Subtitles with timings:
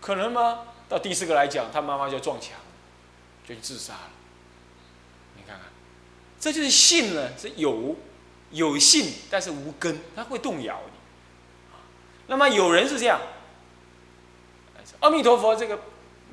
[0.00, 0.64] 可能吗？
[0.88, 2.58] 到第四个来讲，他妈妈就撞墙，
[3.46, 4.10] 就去自杀了。
[5.36, 5.66] 你看看，
[6.40, 7.96] 这就是信呢，是有
[8.50, 10.92] 有信，但是无根，它会动摇你。
[12.28, 13.20] 那么有人是这样，
[15.00, 15.78] 阿弥陀佛，这个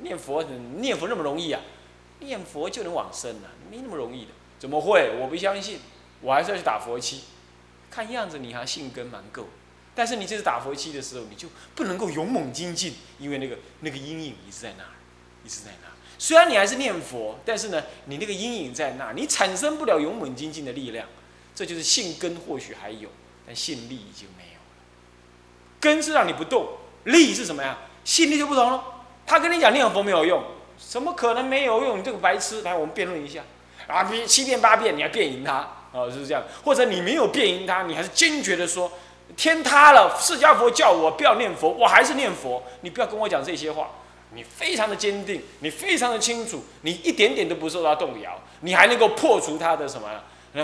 [0.00, 0.42] 念佛
[0.76, 1.60] 念佛那么容易啊？
[2.20, 4.30] 念佛就能往生了，没那么容易的。
[4.58, 5.18] 怎么会？
[5.20, 5.80] 我不相信，
[6.22, 7.24] 我还是要去打佛七。
[7.90, 9.48] 看样子你还信根蛮够，
[9.96, 14.94] 但是你这次打佛七的时候，你就不能够勇猛精进，因为那个那个阴影一直在那儿，
[15.42, 15.92] 一直在那儿。
[16.18, 21.08] 虽然你还是念佛，但是呢，你那个阴影在那，你产生不了勇猛精进的力量。
[21.54, 23.08] 这就是信根或许还有，
[23.46, 24.76] 但信力已经没有了。
[25.80, 26.68] 根是让你不动，
[27.04, 27.78] 力是什么呀？
[28.04, 28.84] 信力就不同了。
[29.26, 30.44] 他跟你讲念佛没有用，
[30.78, 31.98] 怎么可能没有用？
[31.98, 32.60] 你这个白痴！
[32.60, 33.42] 来，我们辩论一下。
[33.86, 35.86] 啊，七遍八遍，你还辩赢他？
[35.92, 36.42] 哦，是这样。
[36.62, 38.92] 或者你没有辩赢他，你还是坚决的说，
[39.36, 42.62] 天塌了，释迦佛叫我不要念佛，我还是念佛。
[42.82, 43.90] 你不要跟我讲这些话。
[44.34, 50.08] 你非常的坚定，你非常的清楚，你一点点都不受到动摇，你还能够破除他的什么？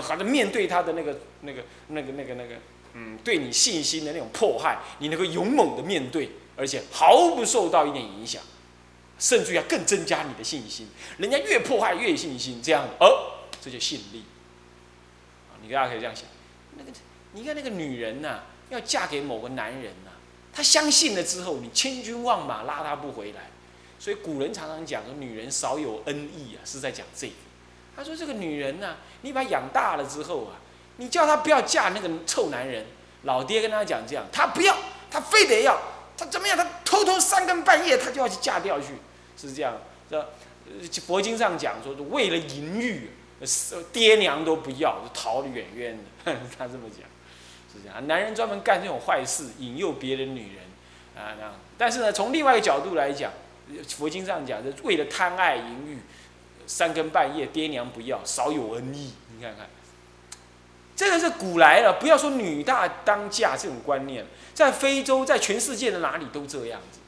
[0.01, 2.55] 好像面对他的那个、那个、那个、那个、那个，
[2.93, 8.43] 嗯，对你信心的那种迫害，你能够勇猛的面对，而且毫不受到一点影响，
[9.17, 10.89] 甚至要更增加你的信心。
[11.17, 13.07] 人家越迫害越有信心，这样，而
[13.61, 14.25] 这就信力。
[15.49, 16.25] 啊，你大家可以这样想，
[16.77, 16.91] 那个，
[17.31, 18.41] 你看那个女人呐，
[18.73, 20.11] 要嫁给某个男人呐，
[20.51, 23.49] 她相信了之后，你千军万马拉她不回来。
[23.99, 27.33] 所以古人常常讲说，女人少有恩义啊，是在讲这个。
[27.95, 30.57] 他说：“这个女人呐，你把养大了之后啊，
[30.97, 32.85] 你叫她不要嫁那个臭男人。
[33.21, 34.75] 老爹跟她讲这样，她不要，
[35.11, 35.79] 她非得要，
[36.17, 36.57] 她怎么样？
[36.57, 38.87] 她偷偷三更半夜，她就要去嫁掉去，
[39.37, 39.77] 是这样。
[40.09, 43.11] 这佛经上讲说，为了淫欲，
[43.91, 46.35] 爹娘都不要，就逃得远远的。
[46.57, 47.07] 他这么讲，
[47.73, 48.07] 是这样。
[48.07, 50.63] 男人专门干这种坏事，引诱别人女人
[51.15, 51.55] 啊那样。
[51.77, 53.31] 但是呢，从另外一个角度来讲，
[53.87, 55.99] 佛经上讲，的为了贪爱淫欲。”
[56.65, 59.11] 三更半夜，爹娘不要，少有恩义。
[59.35, 59.67] 你看看，
[60.95, 66.99] 这个是古来了，不要说女大当嫁这种观念，在非洲，在全世界的哪里都这样子。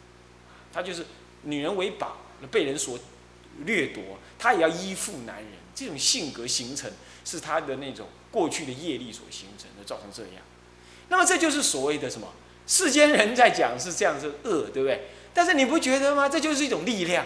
[0.73, 1.05] 他就是
[1.43, 2.17] 女人为宝，
[2.51, 2.99] 被人所
[3.63, 4.03] 掠夺，
[4.37, 5.53] 他也要依附男人。
[5.73, 6.91] 这种性格形成，
[7.23, 10.43] 是他的那种过去的业力所形成的，造成这样。
[11.09, 12.27] 那么这就是所谓的什么？
[12.67, 15.09] 世间人在讲是这样子恶，对不对？
[15.33, 16.27] 但是你不觉得吗？
[16.29, 17.25] 这就是一种力量。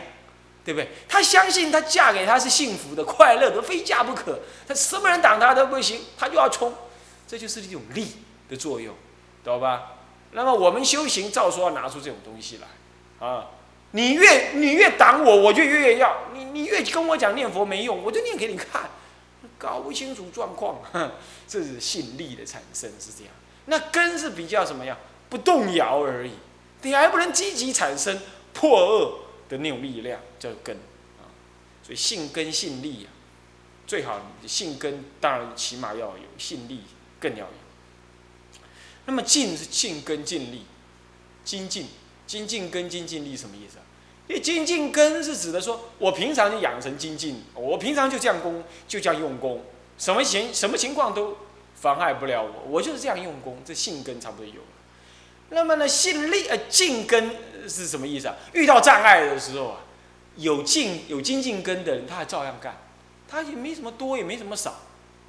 [0.66, 0.90] 对不对？
[1.07, 4.41] 她相信她嫁给他是幸福的、快乐的，非嫁不可。
[4.68, 6.72] 她什么人挡她都不行，她就要冲。
[7.28, 8.07] 这就是一种力
[8.50, 8.94] 的作用，
[9.44, 9.94] 懂吧？
[10.31, 13.47] 那么我们修行，照说要拿出这种东西来啊！
[13.91, 16.28] 你越你越挡我，我就越越要。
[16.35, 18.91] 你你越跟我讲念佛没用，我就念给你看。
[19.57, 20.81] 搞不清楚状况，
[21.47, 23.34] 这是信力的产生是这样。
[23.69, 24.97] 那根是比较什么样？
[25.30, 26.34] 不动摇而已，
[26.81, 28.19] 你还不能积极产生
[28.53, 29.19] 破恶。
[29.50, 30.78] 的那种力量叫根
[31.18, 31.25] 啊，
[31.81, 33.09] 所以信根信力啊，
[33.88, 36.84] 最好信根当然起码要有，信力
[37.19, 38.62] 更要有。
[39.07, 40.66] 那么进是信根尽力，
[41.44, 41.88] 精进
[42.28, 43.84] 精进根精进力什么意思啊？
[44.28, 49.66] 因为精进根是指的说，我平常就养成精进，我平常就这样功，就这样用功，
[49.97, 51.36] 什么情什么情况都
[51.79, 54.67] 妨碍不了我，我就是这样用功，这性根差不多有了。
[55.50, 57.35] 那么呢，性力呃进根。
[57.67, 58.35] 是什么意思啊？
[58.53, 59.81] 遇到障碍的时候啊，
[60.38, 62.78] 有进有精进根的人，他还照样干，
[63.28, 64.79] 他也没什么多，也没什么少，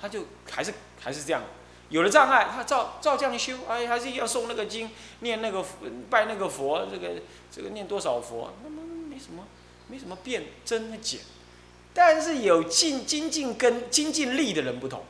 [0.00, 1.42] 他就还是还是这样。
[1.90, 5.62] 有了障碍，他照照这样修，哎，还是要诵那个经，念那个
[6.08, 9.44] 拜那个佛，这个这个念多少佛，那么没什么
[9.88, 11.20] 没什么变增减。
[11.92, 15.04] 但是有进精进根精进力的人不同，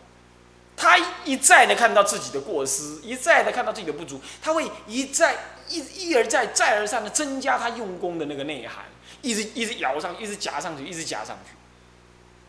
[0.81, 5.37] 他一再的看到自己的过失，一再的看到自己的不足，他会一再。
[5.73, 8.87] 一一而再再而三的增加他用功的那个内涵，
[9.23, 11.55] 一直一直摇上，一直夹上去，一直夹上去，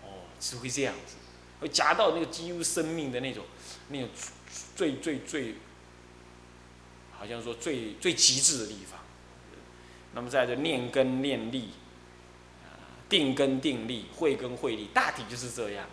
[0.02, 1.18] 哦，只会这样子，
[1.60, 3.46] 会夹到那个几乎生命的那种
[3.90, 4.10] 那种
[4.76, 5.54] 最最最，
[7.16, 9.00] 好像说最最极致的地方。
[10.16, 11.74] 那么在这念根念力，
[13.08, 15.86] 定根定力，慧根慧力，大体就是这样。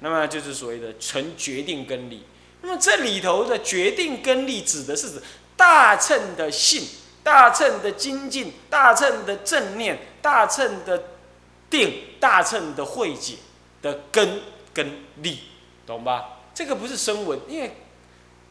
[0.00, 2.24] 那么就是所谓的成决定根力。
[2.62, 5.22] 那么这里头的决定根力指的是指。
[5.58, 6.86] 大乘的信，
[7.24, 11.02] 大乘的精进，大乘的正念，大乘的
[11.68, 13.38] 定，大乘的慧解
[13.82, 14.40] 的根
[14.72, 15.40] 跟力，
[15.84, 16.42] 懂吧？
[16.54, 17.74] 这个不是声闻，因为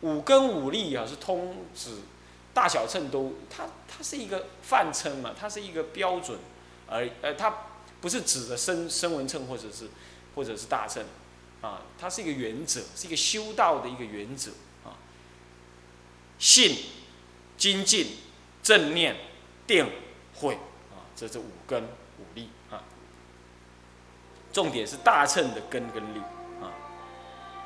[0.01, 1.91] 五根五力啊是通指
[2.53, 6.37] 大小乘都，它它是一个泛称嘛，它是一个标准，
[6.87, 7.53] 而呃它
[8.01, 9.87] 不是指的声声闻乘或者是
[10.35, 11.01] 或者是大乘
[11.67, 14.51] 啊，它是一个原则，是一个修道的一个原则
[14.85, 14.95] 啊，
[16.39, 16.77] 信。
[17.57, 18.05] 精进、
[18.61, 19.15] 正念、
[19.65, 19.89] 定、
[20.35, 20.53] 会
[20.93, 22.83] 啊，这是五根五力啊。
[24.53, 26.19] 重点是大乘的根跟力
[26.61, 26.69] 啊。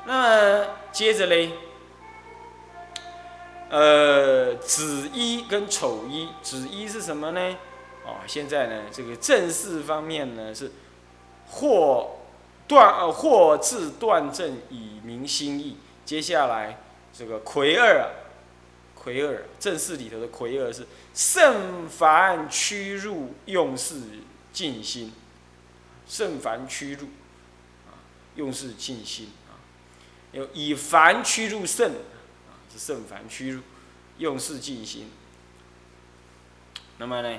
[0.06, 1.52] 那接着嘞，
[3.68, 7.56] 呃，子一跟丑一，子一是什么呢？
[8.06, 10.72] 哦，现在呢，这个正式方面呢是
[11.50, 12.16] 或
[12.72, 15.76] 断呃或自断正以明心意。
[16.04, 16.80] 接下来
[17.12, 18.08] 这个魁二啊，
[18.94, 24.00] 魁二正式里头的魁二是圣凡屈入用事
[24.52, 25.12] 尽心，
[26.08, 27.06] 圣凡屈入
[27.86, 28.00] 啊
[28.36, 29.60] 用事尽心啊，
[30.32, 33.60] 有以凡屈入圣啊是圣凡屈入
[34.16, 35.10] 用事尽心。
[36.98, 37.38] 那么呢？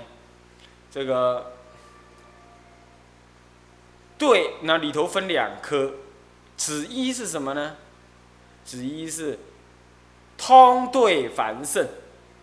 [0.92, 1.54] 这个
[4.26, 5.96] 对，那里头分两科，
[6.56, 7.76] 子一是什么呢？
[8.64, 9.38] 子一是
[10.38, 11.86] 通对凡圣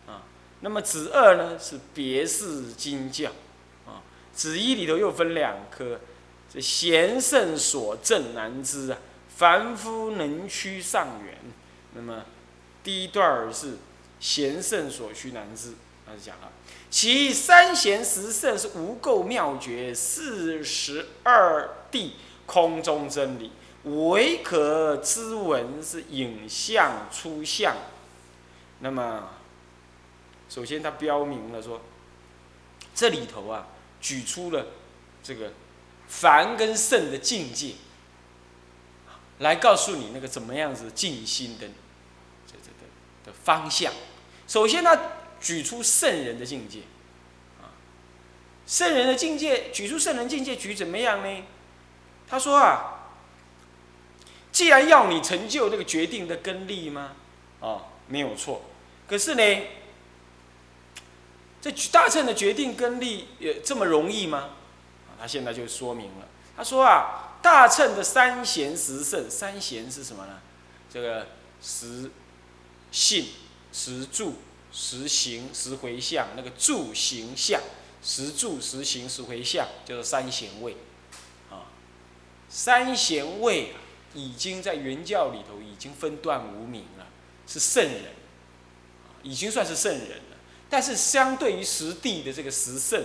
[0.07, 0.21] 啊，
[0.61, 3.31] 那么子二呢是别事经教
[3.87, 4.05] 啊。
[4.35, 6.01] 子一里头又分两科，
[6.53, 8.99] 这贤圣所证难知啊，
[9.35, 11.39] 凡夫能趋上缘。
[11.95, 12.27] 那么
[12.85, 13.79] 第一段是
[14.21, 15.73] 贤圣所需难知，
[16.07, 16.53] 那就讲了。
[16.91, 22.17] 其三贤十圣是无垢妙绝，四十二地
[22.47, 23.53] 空中真理，
[23.85, 27.77] 唯可知闻是影像出相。
[28.81, 29.31] 那么，
[30.49, 31.81] 首先他标明了说，
[32.93, 33.69] 这里头啊，
[34.01, 34.67] 举出了
[35.23, 35.53] 这个
[36.09, 37.75] 凡跟圣的境界，
[39.39, 41.69] 来告诉你那个怎么样子静心的
[42.49, 42.87] 这这的
[43.27, 43.93] 的方向。
[44.49, 44.91] 首先呢。
[45.41, 46.81] 举出圣人的境界，
[47.61, 47.73] 啊，
[48.67, 51.43] 圣人的境界，举出圣人境界，举怎么样呢？
[52.29, 53.09] 他说啊，
[54.53, 57.13] 既然要你成就那个决定的根力吗？
[57.61, 58.63] 啊，没有错。
[59.09, 59.63] 可是呢，
[61.61, 64.51] 这大乘的决定根力也这么容易吗？
[65.19, 66.29] 他现在就说明了。
[66.57, 70.39] 他说啊，大乘的三贤十圣，三贤是什么呢？
[70.93, 71.29] 这个
[71.63, 72.11] 十
[72.93, 73.29] 信、
[73.73, 74.35] 十住。
[74.73, 77.61] 实行实回向，那个住行相，
[78.03, 80.77] 实住实行实回向，就是三贤位，
[81.51, 81.67] 啊，
[82.49, 83.81] 三贤位啊
[84.15, 87.07] 已经在原教里头已经分段无名了，
[87.47, 88.13] 是圣人，
[89.23, 90.37] 已经算是圣人了。
[90.69, 93.05] 但是相对于实地的这个实圣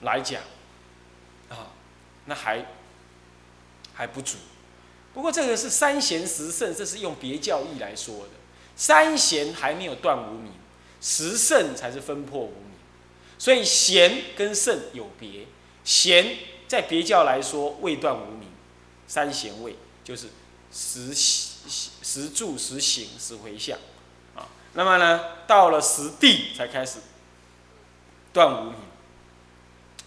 [0.00, 0.42] 来讲，
[1.50, 1.72] 啊，
[2.24, 2.64] 那还
[3.92, 4.36] 还不足。
[5.12, 8.30] 不过这个是三贤十圣，这是用别教义来说的。
[8.76, 10.52] 三贤还没有断无名，
[11.00, 12.72] 十圣才是分破无名，
[13.38, 15.46] 所以贤跟圣有别。
[15.82, 16.36] 贤
[16.68, 18.48] 在别教来说未断无名，
[19.06, 20.26] 三贤位就是
[20.70, 23.78] 十十住、十行、十回向
[24.34, 24.46] 啊。
[24.74, 26.98] 那么呢，到了十地才开始
[28.32, 28.74] 断无名，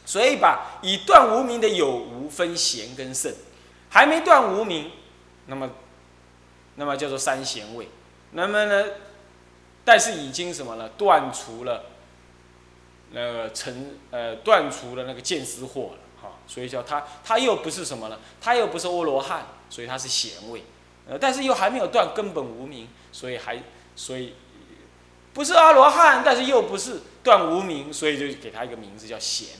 [0.05, 3.33] 所以把以断无名的有无分贤跟圣，
[3.89, 4.91] 还没断无名，
[5.47, 5.71] 那么
[6.75, 7.87] 那么叫做三贤位。
[8.31, 8.85] 那么呢？
[9.83, 10.89] 但是已经什么了？
[10.89, 11.85] 断除了
[13.11, 16.33] 那个成呃，断除了那个见思惑了，哈。
[16.45, 18.19] 所以叫他，他又不是什么了？
[18.39, 20.63] 他又不是阿罗汉，所以他是贤位。
[21.07, 23.63] 呃，但是又还没有断根本无名，所以还
[23.95, 24.35] 所以
[25.33, 29.57] 不是阿罗汉，但是又不是断无名，所以就给他一个名字叫贤。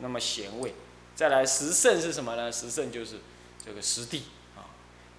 [0.00, 0.74] 那么贤位，
[1.14, 2.50] 再来十圣是什么呢？
[2.50, 3.20] 十圣就是
[3.64, 4.24] 这个十地
[4.56, 4.66] 啊。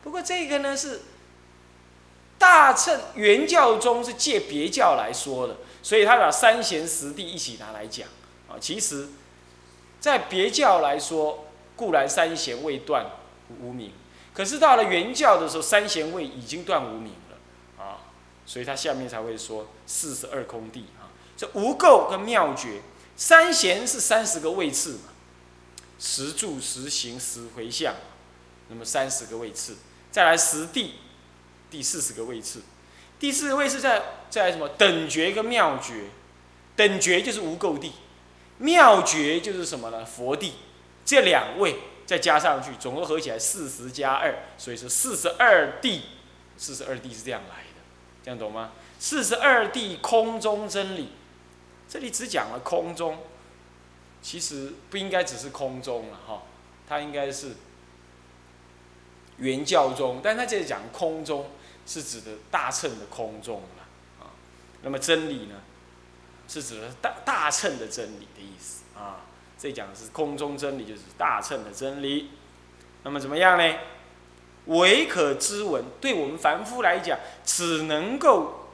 [0.03, 1.03] 不过这个呢是。
[2.43, 8.05] 大乘原教中是借别教来说的，所以他把三贤十地一起拿来讲
[8.50, 8.59] 啊。
[8.59, 9.07] 其实，
[10.01, 11.45] 在别教来说，
[11.77, 13.12] 固然三贤未断
[13.62, 13.93] 无名，
[14.33, 18.12] 可是到了原教的时候，三贤位已经断无名了啊。
[18.45, 21.07] 所以他下面才会说四十二空地啊。
[21.38, 22.81] 这无垢跟妙觉，
[23.15, 25.13] 三贤是三十个位次嘛，
[25.97, 27.95] 十住、十行、十回向，
[28.67, 29.77] 那么三十个位次，
[30.12, 30.95] 再来十地。
[31.74, 32.62] 第四十个位次，
[33.20, 36.03] 第四个位次在在什么等觉跟妙觉，
[36.75, 37.94] 等觉就是无垢地，
[38.60, 40.06] 妙觉就是什么呢？
[40.06, 40.53] 佛地，
[41.03, 46.03] 这两位再加上去，总共合起来四十加二，所以说四十二地，
[46.60, 47.82] 四十二地是这样来的，
[48.24, 48.74] 这样懂吗？
[49.00, 51.10] 四十二地空中真理，
[51.89, 53.18] 这里只讲了空中，
[54.22, 56.44] 其实不应该只是空中了哈，
[56.88, 57.53] 它应该是
[59.38, 61.48] 原教中，但他这里讲空中。
[61.85, 64.31] 是指的大乘的空中了啊，
[64.81, 65.55] 那么真理呢，
[66.47, 69.17] 是指的大大乘的真理的意思啊。
[69.59, 72.31] 这讲的是空中真理，就是大乘的真理。
[73.03, 73.75] 那么怎么样呢？
[74.65, 78.69] 唯可知闻，对我们凡夫来讲，只能够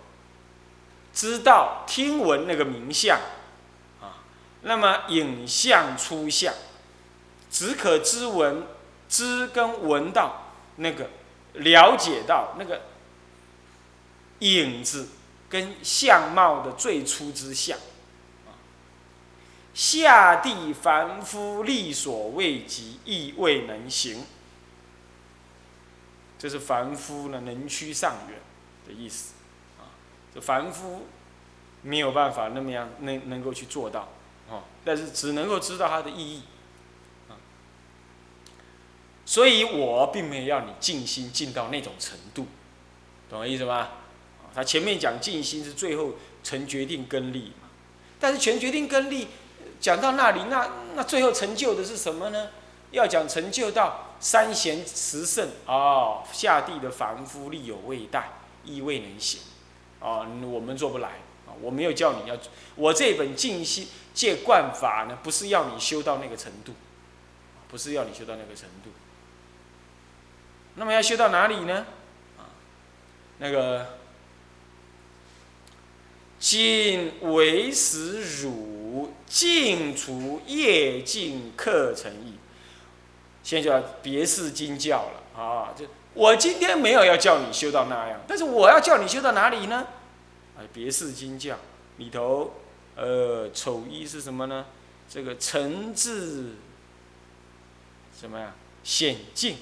[1.14, 3.20] 知道听闻那个名相
[4.00, 4.22] 啊。
[4.62, 6.54] 那么影像出相，
[7.50, 8.68] 只可知闻，
[9.08, 11.10] 知跟闻到那个
[11.54, 12.82] 了解到那个
[14.40, 15.10] 影子
[15.50, 17.78] 跟相貌的最初之相。
[17.78, 18.52] 啊
[19.72, 24.26] 下地凡夫力所未及，亦未能行。
[26.38, 28.40] 这是凡夫呢能趋上远
[28.88, 29.34] 的意思，
[29.78, 29.92] 啊，
[30.34, 31.08] 这凡夫
[31.82, 34.10] 没有办法那么样能能够去做到，
[34.50, 36.44] 啊，但是只能够知道它的意义，
[37.30, 37.36] 啊，
[39.26, 42.48] 所以我并没有要你静心静到那种程度，
[43.30, 43.90] 懂我意思吗？
[44.54, 47.68] 他前面讲静心是最后成决定根力嘛，
[48.20, 49.28] 但是全决定根力。
[49.80, 52.50] 讲到那里，那那最后成就的是什么呢？
[52.92, 58.30] 要讲成就到三贤十圣哦，下地的凡夫力有未逮，
[58.66, 59.40] 亦未能行，
[60.02, 61.08] 哦，我们做不来
[61.48, 61.56] 啊！
[61.62, 62.38] 我没有叫你要，
[62.76, 66.74] 我这本静心戒观法呢，不是要你修到那个程度，
[67.70, 68.90] 不是要你修到那个程度。
[70.76, 71.86] 那么要修到哪里呢？
[72.38, 72.52] 啊，
[73.38, 73.99] 那个
[76.40, 78.68] 今为时汝。
[79.30, 82.34] 净除业尽课程意，
[83.44, 85.72] 现在就要别是经教了啊！
[85.78, 89.86] 就我今天没有要叫你修到那样，但是我要叫你修到哪里呢？
[90.58, 91.60] 啊，别是经教
[91.98, 92.56] 里头，
[92.96, 94.66] 呃，丑一是什么呢？
[95.08, 96.56] 这个诚字
[98.20, 98.56] 什么呀？
[98.84, 99.58] 显净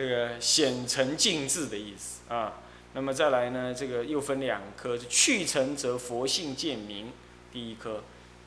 [0.00, 2.54] 这个显成净智的意思啊。
[2.94, 3.74] 那么再来呢？
[3.74, 7.12] 这个又分两科，去成则佛性见明，
[7.52, 8.02] 第一科，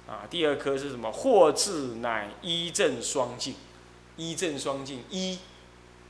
[0.07, 1.13] 啊，第二科是什么？
[1.13, 3.53] 惑智乃一正双净，
[4.17, 5.37] 一正双净，一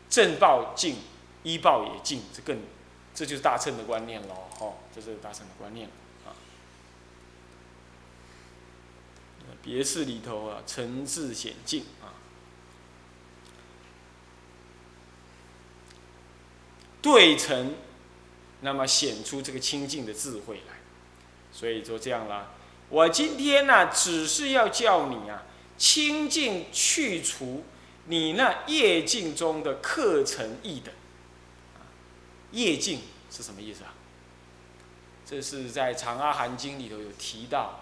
[0.09, 0.95] 正报净，
[1.43, 2.57] 一报也净，这更，
[3.13, 5.89] 这就是大乘的观念喽，哦，这是大乘的观念
[6.25, 6.31] 啊。
[9.61, 12.12] 别寺里头啊，诚智显净啊，
[17.03, 17.75] 对成。
[18.65, 20.75] 那么显出这个清净的智慧来，
[21.51, 22.51] 所以就这样啦。
[22.87, 25.43] 我今天呢，只是要叫你啊，
[25.77, 27.65] 清净去除
[28.05, 30.93] 你那业境中的课程意的。
[32.53, 33.93] 业境是什么意思啊？
[35.25, 37.81] 这是在《长阿含经》里头有提到，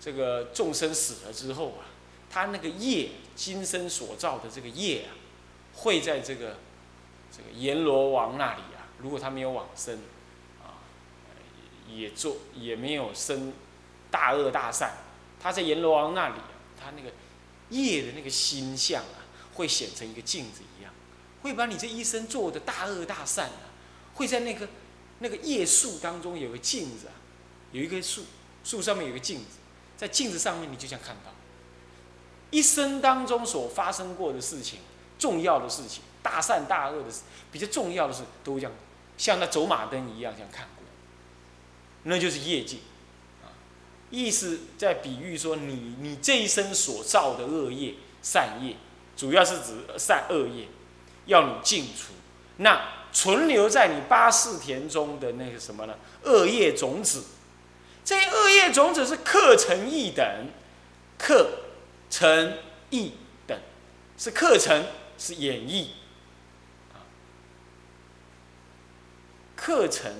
[0.00, 1.92] 这个众生死了之后啊，
[2.30, 5.12] 他那个业今生所造的这个业啊，
[5.74, 6.56] 会在这个
[7.30, 8.88] 这个阎罗王那里啊。
[8.98, 9.98] 如果他没有往生，
[10.62, 10.80] 啊，
[11.88, 13.52] 也做也没有生
[14.10, 14.92] 大恶大善，
[15.38, 17.10] 他在阎罗王那里啊，他那个
[17.70, 19.20] 业的那个心相啊，
[19.54, 20.92] 会显成一个镜子一样，
[21.42, 23.68] 会把你这一生做的大恶大善啊，
[24.14, 24.68] 会在那个
[25.18, 27.12] 那个叶树当中有个镜子啊，
[27.72, 28.24] 有一棵树，
[28.64, 29.58] 树上面有个镜子，
[29.96, 31.32] 在镜子上面你就像看到
[32.50, 34.78] 一生当中所发生过的事情，
[35.18, 37.08] 重要的事情，大善大恶的，
[37.52, 38.72] 比较重要的事，都这样。
[39.16, 40.84] 像那走马灯一样，像看过，
[42.02, 42.80] 那就是业绩，
[43.44, 43.46] 啊，
[44.10, 48.74] 意思在比喻说，你你这一生所造的恶业、善业，
[49.16, 50.66] 主要是指善恶业，
[51.26, 52.12] 要你净除。
[52.56, 55.94] 那存留在你八四田中的那个什么呢？
[56.24, 57.22] 恶业种子，
[58.04, 60.48] 这些恶业种子是课程一等，
[61.16, 61.60] 课
[62.10, 62.58] 程
[62.90, 63.12] 一
[63.46, 63.56] 等，
[64.18, 64.84] 是课程，
[65.16, 65.86] 是演绎。
[69.66, 70.12] 课程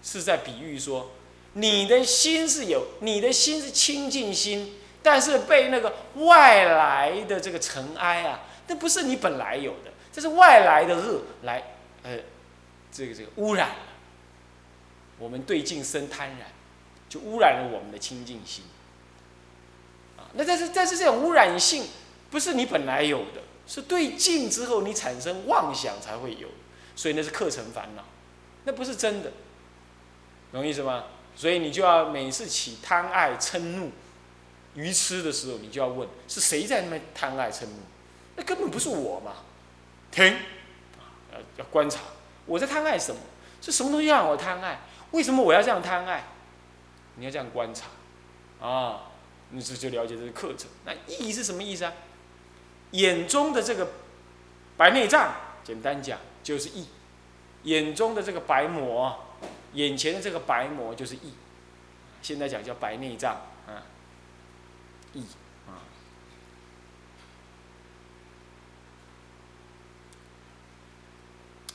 [0.00, 1.10] 是在比喻说，
[1.54, 11.74] 你的心是有，你的心是清净心，但是被那个外来的这个尘埃啊，那不是你本来有的，这是外来的恶来，
[12.04, 12.20] 呃，
[12.92, 13.82] 这个这个污染了。
[15.18, 16.52] 我们对境生贪染，
[17.08, 18.62] 就污染了我们的清净心。
[20.34, 21.86] 那但是但是这种污染性
[22.30, 26.46] 不是你本来有的，是对境之后你产生妄想才会有。
[26.98, 28.02] 所以那是课程烦恼，
[28.64, 29.30] 那不是真的，
[30.50, 31.04] 懂意思吗？
[31.36, 33.92] 所以你就要每次起贪爱嗔怒、
[34.74, 37.74] 愚痴的时候，你就要问：是谁在那边贪爱嗔怒？
[38.34, 39.32] 那根本不是我嘛！
[40.10, 40.24] 停，
[41.32, 42.00] 要要观察，
[42.46, 43.20] 我在贪爱什么？
[43.62, 44.80] 是什么东西让我贪爱？
[45.12, 46.24] 为什么我要这样贪爱？
[47.14, 47.86] 你要这样观察，
[48.60, 49.02] 啊，
[49.50, 50.68] 你这就了解这个课程。
[50.84, 51.92] 那意义是什么意思啊？
[52.90, 53.86] 眼中的这个
[54.76, 55.32] 白内障，
[55.68, 56.18] 简单讲。
[56.40, 56.86] 就是意，
[57.64, 59.14] 眼中的这个白膜，
[59.74, 61.34] 眼前的这个白膜就是意，
[62.22, 63.34] 现在讲叫白内障
[63.66, 63.84] 啊，
[65.12, 65.26] 意
[65.66, 65.84] 啊，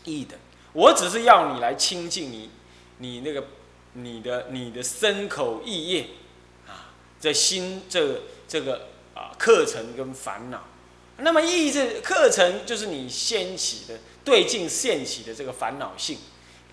[0.05, 0.39] 意的，
[0.71, 2.50] 我只是要你来亲近你，
[2.97, 3.45] 你那个
[3.91, 6.07] 你的你的身口意业
[6.67, 10.63] 啊，这心这这个啊课程跟烦恼。
[11.17, 16.17] 那么意这课程就是你掀起的对境现起的这个烦恼性。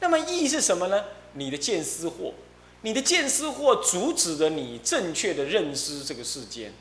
[0.00, 1.04] 那么意是什么呢？
[1.34, 2.32] 你的见思惑，
[2.82, 6.72] 你的见思惑阻止了你正确的认知这个世间。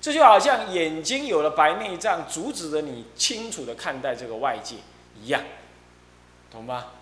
[0.00, 4.76] 这就好像眼睛有了白内障，阻止了你清楚的看待这个外界
[5.20, 5.42] 一样，
[6.52, 6.92] 懂吧？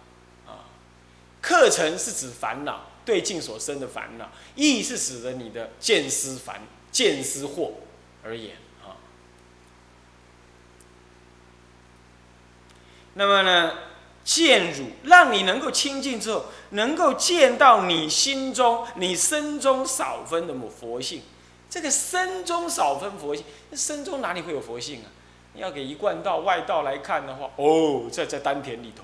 [0.47, 0.65] 啊，
[1.43, 7.73] 课程是指烦恼对境所生的烦恼，意是指的你的见思烦见思惑
[8.25, 8.97] 而言啊。
[13.19, 13.73] 那么呢，
[14.23, 21.23] 见汝让你能够清净之后，能够见到你心中、你身中少分的佛性。
[21.71, 25.09] 这个身中少分佛性，那身中哪里会有佛性啊？
[25.55, 29.03] 要给一贯道外道来看的话，哦，在在丹田里头，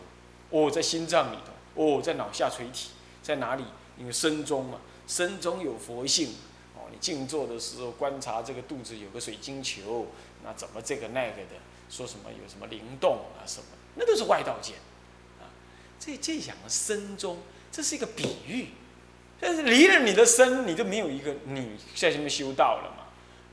[0.50, 2.90] 哦，在心脏里头，哦，在脑下垂体，
[3.23, 3.64] 在哪里？
[3.99, 6.35] 因为身中嘛，身中有佛性。
[6.76, 10.09] 哦，你静坐的时候观察这个肚子有个水晶球，
[10.45, 11.57] 那怎么这个那个的？
[11.88, 13.66] 说什么有什么灵动啊什么？
[13.94, 14.76] 那都是外道见。
[15.40, 15.49] 啊，
[15.99, 17.38] 这这讲的身中，
[17.70, 18.68] 这是一个比喻。
[19.40, 23.06] 但是离了你的身，你就没有一个你在这边修道了嘛？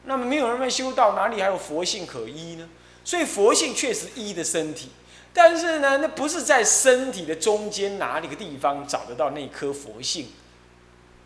[0.06, 2.70] 那么没有人们修道，哪里还有佛性可依呢？
[3.04, 4.90] 所以佛性确实依的身体，
[5.34, 10.28] 但是呢，那不是在身体的中间哪里个地方找得到那颗佛性，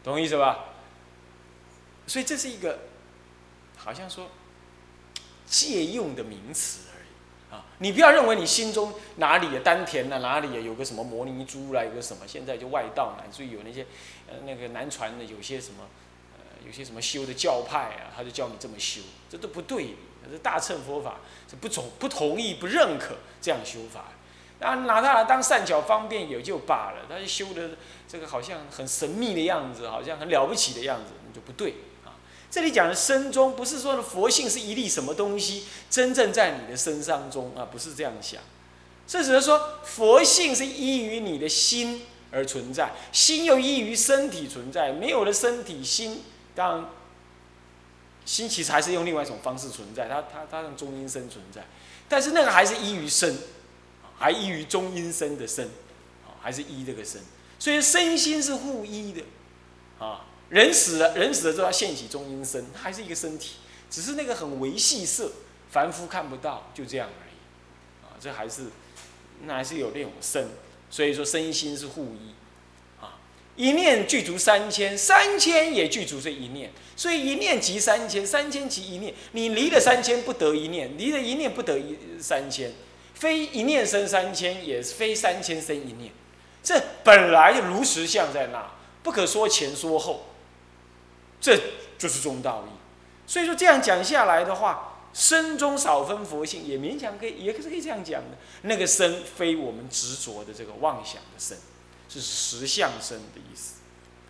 [0.02, 0.66] 懂我意思吧？
[2.08, 2.80] 所以这是一个
[3.76, 4.30] 好像说
[5.46, 6.80] 借用的名词。
[7.54, 13.86] 啊，你不要认为你心中哪里啊丹田啊哪里啊有个什么摩尼珠啦，有个什么，现在就外道乃至于有那些
[14.28, 15.86] 呃那个南传的有些什么
[16.36, 19.96] 呃有些什么修的教派啊，他就教你这么修，这都不对。
[20.32, 21.18] 这大乘佛法
[21.50, 24.06] 是不同不同意不认可这样修法，
[24.66, 27.72] 啊拿它来当善巧方便也就罢了，他就修的
[28.08, 31.76] 这个好像很神秘的样子，好像很了不起的样子，那就不对。
[32.54, 38.44] 这里讲的身中，不是说的佛性是一粒什么东西真正在你的身上中啊，不是这样想。
[39.08, 44.92] 这只是说佛性是依于你的心而存在，心又依于身体存在。
[44.94, 46.22] 没有了身体，心
[46.54, 46.90] 当然
[48.24, 51.66] 心其实还是用另外一种方式存在，它它它用中阴身存在，
[52.08, 53.36] 但是那个还是依于身，
[54.20, 55.72] 还依于中阴身的身，
[56.40, 57.20] 还是依这个身，
[57.58, 59.24] 所以身心是互依的，
[59.98, 60.28] 啊。
[60.54, 63.56] 人死了，人死了之后，现起中阴身，还是一个身体，
[63.90, 65.32] 只是那个很微细色，
[65.72, 68.06] 凡夫看不到，就这样而已。
[68.06, 68.66] 啊，这还是，
[69.46, 70.48] 那还是有那种身，
[70.92, 72.36] 所以说身心是互依。
[73.02, 73.18] 啊，
[73.56, 79.12] 一念具足三千，三千也具足这一念，所以一念即三千，三千即一念。
[79.32, 82.72] 你离了三千不得一念，离了一念不得一三千，
[83.16, 86.12] 非一念生三千，也非三千生一念。
[86.62, 90.28] 这本来就如实相在那，不可说前说后。
[91.44, 91.60] 这
[91.98, 92.72] 就是中道义，
[93.28, 98.38] 所以说这样讲下来的话，身中少分佛性，也勉强可以，也是可以这样讲的。
[98.62, 101.58] 那个身非我们执着的这个妄想的身，
[102.08, 103.74] 是实相身的意思，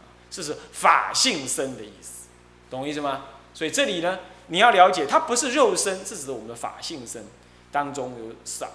[0.01, 2.29] 啊，这是法性身的意思，
[2.71, 3.25] 懂我意思吗？
[3.53, 7.27] 所以这里呢，你要了解，它不是肉身，是指我们的法性身
[7.71, 8.71] 当中有少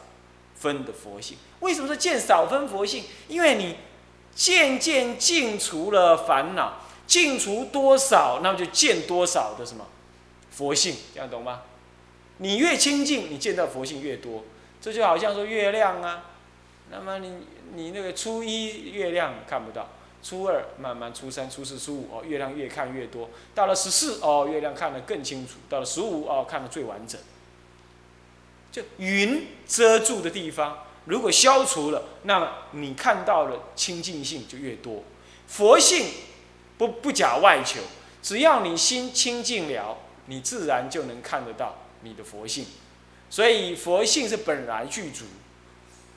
[0.55, 1.37] 分的佛性。
[1.59, 3.03] 为什么说见少分佛性？
[3.27, 3.79] 因为你
[4.33, 6.85] 渐渐净除了烦恼。
[7.09, 9.87] 净除多少，那么就见多少的什么
[10.51, 11.63] 佛性，这样懂吗？
[12.37, 14.45] 你越清净，你见到佛性越多。
[14.81, 16.27] 这就好像说月亮啊，
[16.91, 17.39] 那么你
[17.75, 19.89] 你那个初一月亮看不到，
[20.23, 23.31] 初二慢慢初三初四初五哦，月亮越看越多。
[23.55, 25.55] 到了十四哦，月亮看得更清楚。
[25.69, 27.19] 到了十五哦，看得最完整。
[28.71, 35.03] 就云遮住的地方，如果消除了，那么你看到的清净性就越多，
[35.47, 36.07] 佛性。
[36.79, 37.81] 不不假外求，
[38.23, 42.65] 只要你心清净了，你自然就能看得到你的佛性。
[43.29, 45.25] 所以佛性是本来具足，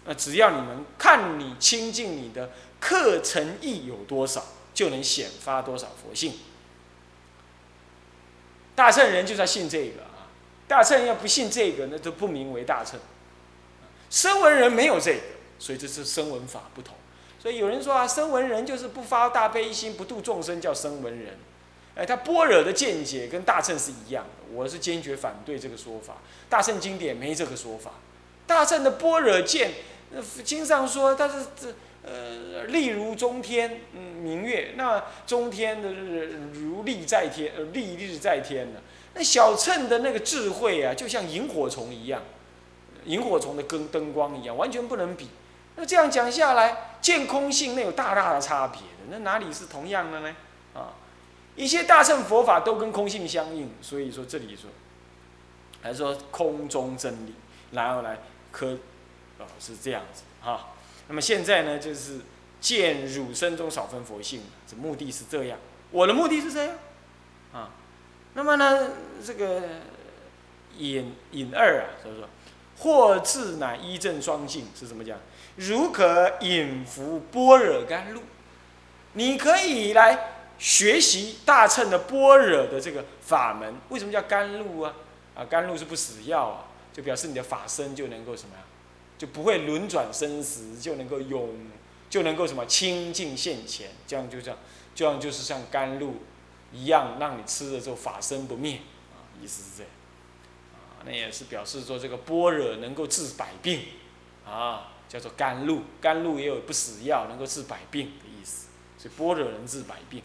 [0.06, 6.36] 那只要你能看你清净你的课程意有多少，就能显发多少佛性。
[8.74, 10.32] 大乘人就在信这个啊，
[10.68, 13.00] 大乘要不信这个，那都不名为大乘。
[14.10, 15.22] 声闻人没有这个，
[15.60, 16.96] 所以这是声闻法不同。
[17.42, 21.40] 所以有人说啊，声闻人就是不发大悲心、不度众生，叫声闻人。
[21.96, 26.18] 哎，他般若的见解跟大乘是一样的，我是坚决反对这个说法。
[26.48, 27.94] 大乘经典没这个说法。
[28.46, 29.72] 大乘的般若见，
[30.44, 31.74] 经上说他是这
[32.04, 34.74] 呃，力如中天，嗯，明月。
[34.76, 35.92] 那中天的
[36.54, 38.80] 如力在天，呃，力日在天呢。
[39.16, 42.22] 那小乘的那个智慧啊，就像萤火虫一样，
[43.06, 45.28] 萤火虫的跟灯光一样，完全不能比。
[45.76, 50.36] 那这样讲下来，见空性那有大大的差别的，那哪里是同样的呢？
[50.74, 50.94] 啊，
[51.56, 54.70] 一些大乘佛法都跟空性相应，所以说这里说，
[55.82, 57.34] 还说空中真理，
[57.72, 58.20] 然后来
[58.52, 58.78] 科，
[59.40, 60.68] 啊是这样子啊。
[61.08, 62.22] 那么现在呢，就是
[62.60, 65.58] 见汝身中少分佛性，这目的是这样，
[65.90, 66.76] 我的目的是这样，
[67.54, 67.70] 啊，
[68.34, 68.92] 那么呢，
[69.26, 69.62] 这个
[70.78, 72.30] 引引二啊，所以说，
[72.82, 75.18] 或自乃一正双性是怎么讲？
[75.56, 78.22] 如可引服般若甘露，
[79.14, 83.76] 你可以来学习大乘的般若的这个法门。
[83.90, 84.96] 为什么叫甘露啊？
[85.36, 88.64] 啊，甘露是不死药啊，就表示你的法身就能够什么呀？
[89.18, 91.50] 就不会轮转生死，就能够永，
[92.10, 93.92] 就能够什么清净现前。
[94.08, 94.58] 这样就这样，
[94.96, 96.16] 这样就是像甘露
[96.74, 98.80] 一样，让你吃了之后法身不灭
[99.14, 99.92] 啊，意思是这样。
[101.06, 103.82] 那也是表示说这个般若能够治百病
[104.46, 104.88] 啊。
[105.12, 108.68] 叫做甘露，甘露也有不死药，能够治百病的意思。
[108.98, 110.24] 所以般若能治百病，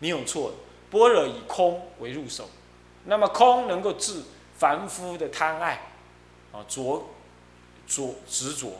[0.00, 0.52] 没有错。
[0.90, 2.50] 般若以空为入手，
[3.04, 4.22] 那么空能够治
[4.58, 5.92] 凡夫的贪爱，
[6.50, 7.10] 啊，着
[7.86, 8.72] 着执着，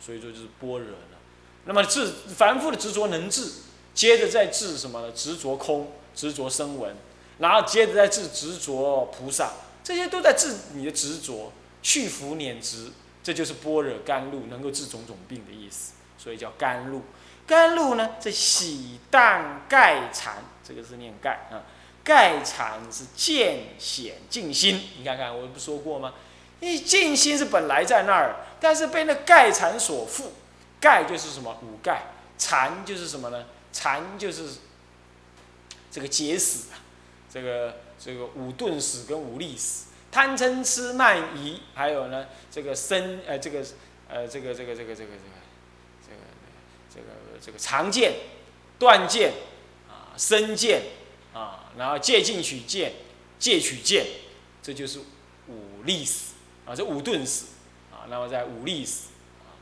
[0.00, 1.18] 所以说就是般若了。
[1.64, 3.48] 那么治凡夫的执着能治，
[3.94, 5.12] 接着再治什么呢？
[5.12, 6.96] 执着空，执着声闻，
[7.38, 9.52] 然后接着再治执着菩萨，
[9.88, 12.90] 这些都在治你的执着，去福碾执。
[13.22, 17.04] 这就是般若甘露能够治种种病的意思，所以叫甘露。
[17.46, 21.64] 甘露呢，这喜淡盖禅，这个是念盖啊。
[22.04, 26.12] 盖禅是见显静心，你看看我不说过吗？
[26.60, 30.24] 因为静心是本来在那儿，但是被那盖禅所缚。
[30.78, 31.56] 盖就是什么？
[31.62, 32.08] 五盖。
[32.36, 33.46] 禅就是什么呢？
[33.72, 34.48] 禅就是
[35.90, 36.76] 这个结死啊，
[37.32, 39.86] 这个这个五顿死跟五力死。
[40.10, 43.62] 贪嗔痴慢疑，还有呢，这个身呃，这个
[44.08, 45.14] 呃，这个这个这个这个这个
[46.02, 46.16] 这个
[46.94, 47.06] 这个
[47.44, 48.14] 这个常见、
[48.78, 49.34] 断见
[49.86, 50.82] 啊、生见
[51.34, 52.94] 啊，然后借进取见、
[53.38, 54.06] 借取见，
[54.62, 55.00] 这就是
[55.46, 56.32] 五力死
[56.64, 57.48] 啊，这五顿死
[57.92, 59.08] 啊，那么在五力死
[59.44, 59.52] 啊，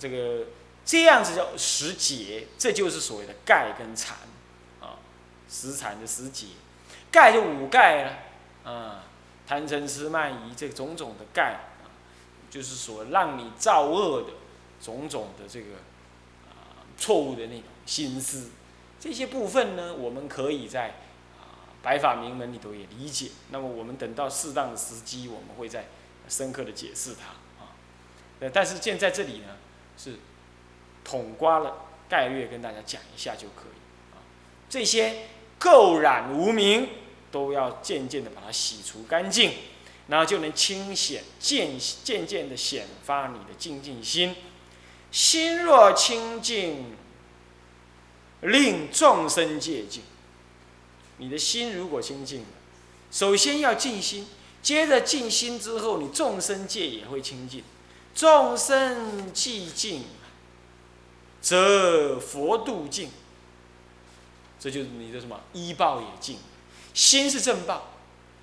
[0.00, 0.46] 这个
[0.84, 4.16] 这样子叫十劫，这就是所谓的盖跟禅
[4.80, 4.98] 啊，
[5.48, 6.46] 十禅的十劫，
[7.16, 9.02] 盖就五盖了啊。
[9.48, 11.86] 贪嗔痴慢疑这种种的盖啊，
[12.50, 14.32] 就是说让你造恶的
[14.82, 15.76] 种种的这个
[16.48, 18.50] 啊错误的那种心思，
[18.98, 20.88] 这些部分呢，我们可以在
[21.38, 23.30] 啊白法名门里头也理解。
[23.50, 25.84] 那么我们等到适当的时机，我们会再
[26.28, 27.70] 深刻的解释它啊。
[28.52, 29.56] 但是现在这里呢，
[29.96, 30.16] 是
[31.04, 33.78] 统刮了概略跟大家讲一下就可以
[34.12, 34.18] 啊。
[34.68, 35.28] 这些
[35.60, 36.88] 垢染无名。
[37.36, 39.52] 都要渐渐的把它洗除干净，
[40.08, 44.34] 然后就能清显渐渐渐的显发你的静静心。
[45.12, 46.96] 心若清净，
[48.40, 50.02] 令众生戒净。
[51.18, 52.46] 你的心如果清净了，
[53.10, 54.26] 首先要静心，
[54.62, 57.62] 接着静心之后，你众生戒也会清净。
[58.14, 60.04] 众生寂静，
[61.42, 63.10] 则佛度净。
[64.58, 66.38] 这就是你的什么医报也净。
[66.96, 67.92] 心是正报，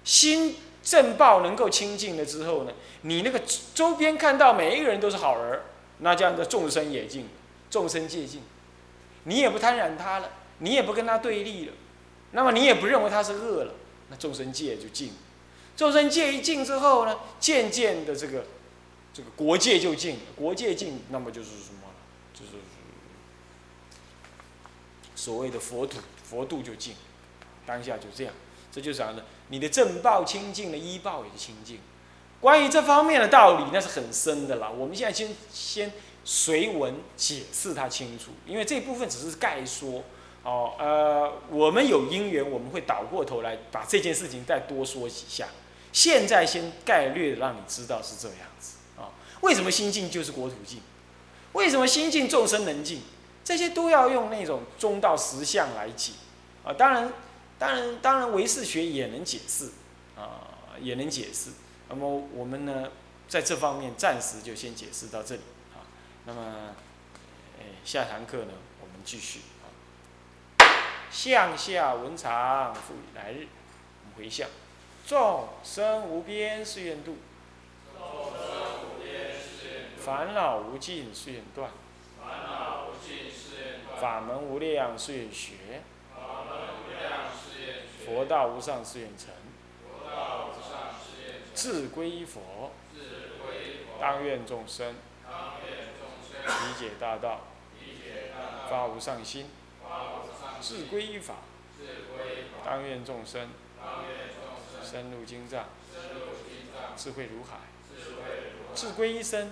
[0.04, 3.42] 心正报能够清净了之后呢，你那个
[3.74, 5.60] 周边看到每一个人都是好人，
[5.98, 7.28] 那这样的众生也净，
[7.72, 8.44] 众生戒净，
[9.24, 11.74] 你也不贪染他了，你也不跟他对立了，
[12.34, 13.74] 那么你也不认为他是恶了，
[14.10, 15.14] 那众生界就净，
[15.76, 18.46] 众生界一净之后呢，渐渐的这个
[19.12, 21.90] 这个国界就净，国界净，那么就是什么？
[22.36, 22.52] 就是
[25.16, 26.94] 所谓的佛土，佛度就净。
[27.66, 28.34] 当下就这样，
[28.72, 29.24] 这就是啥呢？
[29.50, 31.80] 你的正报清净了，医报也是清净。
[32.42, 34.70] 关于这方面的道理，那是很深的啦。
[34.70, 35.92] 我们现在先先
[36.26, 40.04] 随文解释它清楚，因为这部分只是概说。
[40.44, 45.48] 哦，呃，我们有因缘，我们会倒过头来把这件事情再多说几下。
[45.94, 49.08] 现在先概略的让你知道是这样子啊。
[49.40, 50.82] 为什么心境就是国土境？
[51.54, 53.04] 为什么心境众生能境？
[53.46, 56.12] 这些都要用那种中道实相来解
[56.66, 56.74] 啊。
[56.74, 57.14] 当然。
[57.60, 59.70] 当然，当然，唯识学也能解释，
[60.18, 61.52] 啊，也能解释。
[61.88, 62.92] 那么我们呢，
[63.30, 65.42] 在这方面暂时就先解释到这里，
[65.74, 65.86] 啊。
[66.26, 66.76] 那么，
[67.60, 69.70] 哎，下堂课呢，我们继续，啊。
[71.10, 73.48] 向下文长复以来日，
[74.02, 74.50] 我们回向，
[75.06, 77.18] 众生无边誓愿度，
[77.96, 81.70] 众生无边誓愿度，烦恼无尽誓愿断，
[82.20, 85.84] 烦恼无尽誓愿断，法门无量誓愿学。
[88.06, 89.30] 佛道无上誓愿成，
[91.56, 92.72] 志归依佛，
[94.00, 94.96] 当愿众生。
[96.46, 97.42] 理解大道，
[98.70, 99.50] 发无上心，
[100.62, 101.36] 志归依法，
[102.66, 103.50] 当愿众生。
[104.84, 105.66] 深入经藏，
[106.98, 107.60] 智慧如海，
[108.76, 109.52] 志归一生，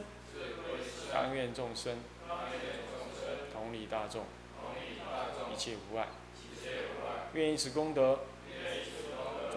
[1.14, 1.98] 当愿众生。
[3.54, 4.26] 同理大众，
[5.54, 6.08] 一切无碍，
[7.34, 8.20] 愿以此功德。